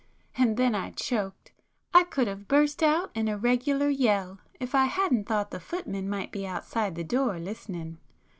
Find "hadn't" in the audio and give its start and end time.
4.85-5.27